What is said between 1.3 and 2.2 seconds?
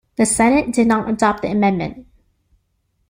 the amendment.